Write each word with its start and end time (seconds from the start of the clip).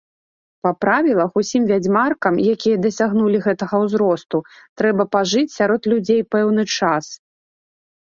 Па 0.67 0.69
правілах 0.85 1.31
усім 1.41 1.67
вядзьмаркам, 1.71 2.33
якія 2.55 2.81
дасягнулі 2.87 3.43
гэтага 3.45 3.75
ўзросту, 3.85 4.37
трэба 4.83 5.03
пажыць 5.15 5.49
сярод 5.61 5.81
людзей 5.97 6.21
пэўны 6.37 6.63
час. 6.79 7.05